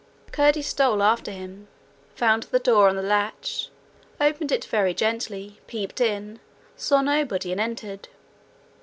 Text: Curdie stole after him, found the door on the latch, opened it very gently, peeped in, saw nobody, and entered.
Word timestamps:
Curdie 0.31 0.63
stole 0.63 1.03
after 1.03 1.29
him, 1.29 1.67
found 2.15 2.41
the 2.49 2.57
door 2.57 2.89
on 2.89 2.95
the 2.95 3.03
latch, 3.03 3.69
opened 4.19 4.51
it 4.51 4.65
very 4.65 4.95
gently, 4.95 5.59
peeped 5.67 6.01
in, 6.01 6.39
saw 6.75 7.01
nobody, 7.03 7.51
and 7.51 7.61
entered. 7.61 8.07